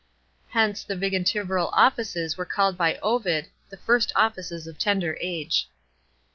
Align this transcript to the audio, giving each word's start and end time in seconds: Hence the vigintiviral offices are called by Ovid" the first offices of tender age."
Hence 0.49 0.83
the 0.83 0.95
vigintiviral 0.95 1.69
offices 1.73 2.33
are 2.39 2.43
called 2.43 2.75
by 2.75 2.95
Ovid" 3.03 3.49
the 3.69 3.77
first 3.77 4.11
offices 4.15 4.65
of 4.65 4.79
tender 4.79 5.15
age." 5.21 5.67